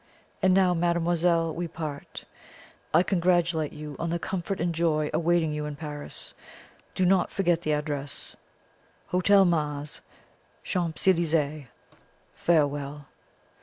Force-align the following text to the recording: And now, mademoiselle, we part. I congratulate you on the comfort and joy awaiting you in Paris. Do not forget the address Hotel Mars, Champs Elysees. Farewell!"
And 0.41 0.55
now, 0.55 0.73
mademoiselle, 0.73 1.53
we 1.53 1.67
part. 1.67 2.25
I 2.91 3.03
congratulate 3.03 3.71
you 3.71 3.95
on 3.99 4.09
the 4.09 4.17
comfort 4.17 4.59
and 4.59 4.73
joy 4.73 5.11
awaiting 5.13 5.51
you 5.53 5.65
in 5.67 5.75
Paris. 5.75 6.33
Do 6.95 7.05
not 7.05 7.29
forget 7.29 7.61
the 7.61 7.73
address 7.73 8.35
Hotel 9.09 9.45
Mars, 9.45 10.01
Champs 10.63 11.07
Elysees. 11.07 11.65
Farewell!" 12.33 13.09